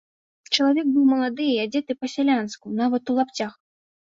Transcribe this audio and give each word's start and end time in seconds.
Чалавек 0.55 0.87
быў 0.95 1.03
малады 1.11 1.45
і 1.51 1.59
адзеты 1.65 1.91
па-сялянску, 2.01 2.75
нават 2.81 3.03
у 3.13 3.19
лапцях. 3.19 3.51